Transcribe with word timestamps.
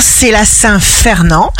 c'est 0.00 0.30
la 0.30 0.44
Saint 0.44 0.80
Fernand 0.80 1.52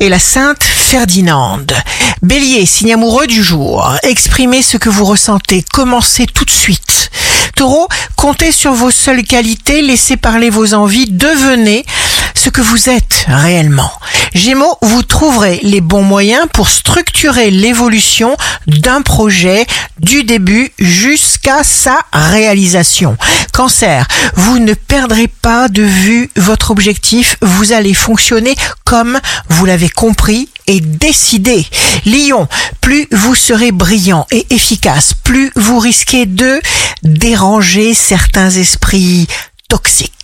et 0.00 0.08
la 0.08 0.18
Sainte 0.18 0.62
Ferdinande. 0.62 1.74
Bélier, 2.22 2.66
signe 2.66 2.94
amoureux 2.94 3.26
du 3.26 3.42
jour. 3.42 3.96
Exprimez 4.02 4.62
ce 4.62 4.76
que 4.76 4.88
vous 4.88 5.04
ressentez. 5.04 5.64
Commencez 5.72 6.26
tout 6.26 6.44
de 6.44 6.50
suite. 6.50 7.10
Taureau, 7.56 7.88
comptez 8.16 8.52
sur 8.52 8.72
vos 8.72 8.90
seules 8.90 9.24
qualités, 9.24 9.82
laissez 9.82 10.16
parler 10.16 10.50
vos 10.50 10.74
envies, 10.74 11.06
devenez 11.10 11.84
ce 12.34 12.50
que 12.50 12.60
vous 12.60 12.88
êtes 12.88 13.26
réellement. 13.28 13.92
Gémeaux, 14.34 14.76
vous 14.80 15.02
trouverez 15.02 15.60
les 15.62 15.80
bons 15.80 16.02
moyens 16.02 16.46
pour 16.52 16.68
structurer 16.68 17.50
l'évolution 17.50 18.36
d'un 18.66 19.02
projet 19.02 19.66
du 19.98 20.24
début 20.24 20.72
jusqu'à 20.78 21.62
sa 21.62 21.98
réalisation. 22.12 23.16
Cancer, 23.52 24.08
vous 24.34 24.58
ne 24.58 24.72
perdrez 24.72 25.28
pas 25.28 25.68
de 25.68 25.82
vue 25.82 26.30
votre 26.36 26.70
objectif, 26.70 27.36
vous 27.42 27.72
allez 27.72 27.92
fonctionner 27.94 28.54
comme 28.84 29.20
vous 29.48 29.66
l'avez 29.66 29.90
compris 29.90 30.48
et 30.66 30.80
décidé. 30.80 31.66
Lion, 32.06 32.48
plus 32.80 33.06
vous 33.12 33.34
serez 33.34 33.70
brillant 33.70 34.26
et 34.30 34.46
efficace, 34.50 35.12
plus 35.12 35.52
vous 35.56 35.78
risquez 35.78 36.24
de 36.24 36.60
déranger 37.02 37.92
certains 37.92 38.50
esprits 38.50 39.26
toxiques. 39.68 40.21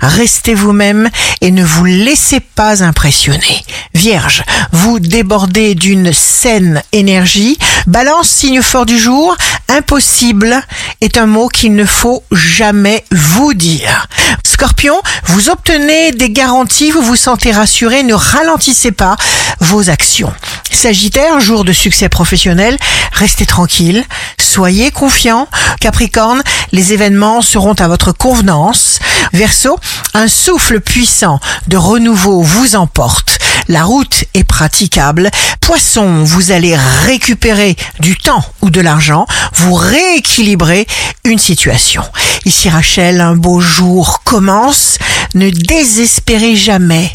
Restez 0.00 0.54
vous-même 0.54 1.08
et 1.40 1.50
ne 1.50 1.64
vous 1.64 1.84
laissez 1.84 2.40
pas 2.40 2.82
impressionner. 2.82 3.64
Vierge, 3.94 4.42
vous 4.72 4.98
débordez 5.00 5.74
d'une 5.74 6.12
saine 6.12 6.82
énergie. 6.92 7.58
Balance, 7.86 8.28
signe 8.28 8.62
fort 8.62 8.86
du 8.86 8.98
jour, 8.98 9.36
impossible 9.68 10.60
est 11.00 11.16
un 11.16 11.26
mot 11.26 11.48
qu'il 11.48 11.74
ne 11.74 11.84
faut 11.84 12.22
jamais 12.32 13.04
vous 13.10 13.54
dire. 13.54 14.08
Scorpion, 14.44 14.96
vous 15.26 15.50
obtenez 15.50 16.12
des 16.12 16.30
garanties, 16.30 16.90
vous 16.90 17.02
vous 17.02 17.16
sentez 17.16 17.52
rassuré, 17.52 18.02
ne 18.02 18.14
ralentissez 18.14 18.92
pas 18.92 19.16
vos 19.60 19.90
actions. 19.90 20.32
Sagittaire, 20.70 21.40
jour 21.40 21.64
de 21.64 21.72
succès 21.72 22.08
professionnel, 22.08 22.78
restez 23.12 23.46
tranquille, 23.46 24.04
soyez 24.40 24.90
confiant. 24.90 25.48
Capricorne, 25.80 26.42
les 26.76 26.92
événements 26.92 27.40
seront 27.40 27.72
à 27.72 27.88
votre 27.88 28.12
convenance. 28.12 28.98
Verseau, 29.32 29.78
un 30.12 30.28
souffle 30.28 30.80
puissant 30.80 31.40
de 31.68 31.78
renouveau 31.78 32.42
vous 32.42 32.76
emporte. 32.76 33.38
La 33.68 33.82
route 33.82 34.24
est 34.34 34.44
praticable. 34.44 35.30
Poisson, 35.62 36.22
vous 36.22 36.50
allez 36.50 36.76
récupérer 37.06 37.76
du 38.00 38.14
temps 38.18 38.44
ou 38.60 38.68
de 38.68 38.82
l'argent. 38.82 39.26
Vous 39.54 39.72
rééquilibrez 39.72 40.86
une 41.24 41.38
situation. 41.38 42.02
Ici 42.44 42.68
Rachel, 42.68 43.22
un 43.22 43.36
beau 43.36 43.58
jour 43.58 44.20
commence. 44.22 44.98
Ne 45.34 45.48
désespérez 45.48 46.56
jamais. 46.56 47.10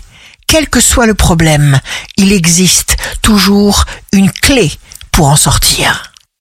Quel 0.48 0.70
que 0.70 0.82
soit 0.82 1.06
le 1.06 1.14
problème, 1.14 1.80
il 2.18 2.34
existe 2.34 2.98
toujours 3.22 3.86
une 4.12 4.32
clé 4.32 4.72
pour 5.12 5.28
en 5.28 5.36
sortir. 5.36 6.11